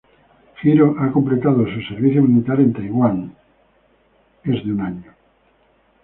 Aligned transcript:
Jiro 0.59 0.95
ha 0.99 1.11
completado 1.11 1.63
su 1.67 1.79
servicio 1.81 2.23
militar, 2.23 2.59
en 2.59 2.73
Taiwán 2.73 3.35
es 4.43 4.65
de 4.65 4.71
un 4.73 4.81
año. 4.81 5.13